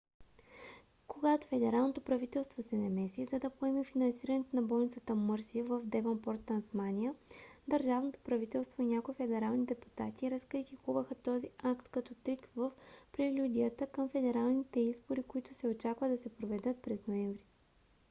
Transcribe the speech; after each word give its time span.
когато 1.07 1.47
федералното 1.47 2.01
правителство 2.01 2.63
се 2.63 2.77
намеси 2.77 3.25
за 3.25 3.39
да 3.39 3.49
поеме 3.49 3.83
финансирането 3.83 4.55
на 4.55 4.61
болницата 4.63 5.15
мърси 5.15 5.61
в 5.61 5.81
девънпорт 5.85 6.45
тасмания 6.45 7.15
държавното 7.67 8.19
правителство 8.23 8.81
и 8.81 8.85
някои 8.85 9.13
федерални 9.15 9.65
депутати 9.65 10.31
разкритикуваха 10.31 11.15
този 11.15 11.49
акт 11.63 11.87
като 11.87 12.13
трик 12.23 12.47
в 12.55 12.71
прелюдията 13.11 13.87
към 13.87 14.09
федералните 14.09 14.79
избори 14.79 15.23
които 15.23 15.53
се 15.53 15.67
очаква 15.67 16.09
да 16.09 16.17
се 16.17 16.29
проведат 16.29 16.81
през 16.81 17.07
ноември 17.07 17.43